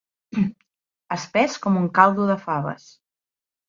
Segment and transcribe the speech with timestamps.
[1.17, 2.93] Espès com un caldo de faves.